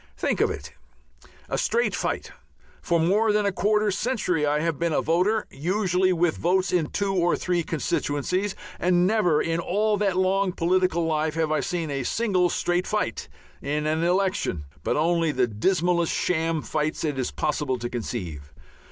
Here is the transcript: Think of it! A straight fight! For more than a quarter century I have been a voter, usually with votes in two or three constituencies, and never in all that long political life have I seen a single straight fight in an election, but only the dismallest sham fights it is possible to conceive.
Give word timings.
Think 0.17 0.41
of 0.41 0.49
it! 0.49 0.73
A 1.47 1.59
straight 1.59 1.93
fight! 1.95 2.31
For 2.81 2.99
more 2.99 3.31
than 3.31 3.45
a 3.45 3.51
quarter 3.51 3.91
century 3.91 4.47
I 4.47 4.61
have 4.61 4.79
been 4.79 4.93
a 4.93 4.99
voter, 5.03 5.45
usually 5.51 6.11
with 6.11 6.37
votes 6.37 6.71
in 6.73 6.87
two 6.87 7.13
or 7.13 7.35
three 7.35 7.61
constituencies, 7.61 8.55
and 8.79 9.05
never 9.05 9.39
in 9.43 9.59
all 9.59 9.97
that 9.97 10.17
long 10.17 10.53
political 10.53 11.05
life 11.05 11.35
have 11.35 11.51
I 11.51 11.59
seen 11.59 11.91
a 11.91 12.01
single 12.01 12.49
straight 12.49 12.87
fight 12.87 13.29
in 13.61 13.85
an 13.85 14.03
election, 14.03 14.63
but 14.83 14.97
only 14.97 15.31
the 15.31 15.45
dismallest 15.45 16.11
sham 16.11 16.63
fights 16.63 17.03
it 17.03 17.19
is 17.19 17.29
possible 17.29 17.77
to 17.77 17.87
conceive. 17.87 18.51